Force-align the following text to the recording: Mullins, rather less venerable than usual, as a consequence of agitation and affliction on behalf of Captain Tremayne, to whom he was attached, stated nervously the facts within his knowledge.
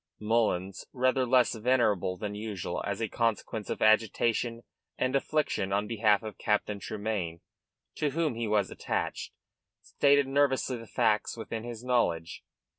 Mullins, 0.19 0.87
rather 0.93 1.27
less 1.27 1.53
venerable 1.53 2.17
than 2.17 2.33
usual, 2.33 2.81
as 2.87 3.01
a 3.03 3.07
consequence 3.07 3.69
of 3.69 3.83
agitation 3.83 4.63
and 4.97 5.15
affliction 5.15 5.71
on 5.71 5.85
behalf 5.85 6.23
of 6.23 6.39
Captain 6.39 6.79
Tremayne, 6.79 7.39
to 7.97 8.09
whom 8.09 8.33
he 8.33 8.47
was 8.47 8.71
attached, 8.71 9.31
stated 9.83 10.25
nervously 10.27 10.77
the 10.77 10.87
facts 10.87 11.37
within 11.37 11.63
his 11.63 11.83
knowledge. 11.83 12.43